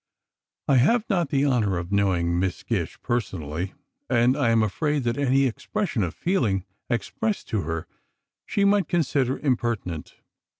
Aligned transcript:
I 0.67 0.77
have 0.77 1.07
not 1.11 1.29
the 1.29 1.45
honor 1.45 1.77
of 1.77 1.91
knowing 1.91 2.39
Miss 2.39 2.63
Gish 2.63 2.99
personally 3.03 3.75
and 4.09 4.35
I 4.35 4.49
am 4.49 4.63
afraid 4.63 5.03
that 5.03 5.15
any 5.15 5.45
expression 5.45 6.01
of 6.01 6.15
feeling 6.15 6.65
addressed 6.89 7.47
to 7.49 7.61
her 7.61 7.85
she 8.47 8.65
might 8.65 8.89
consider 8.89 9.37
impertinent. 9.37 10.15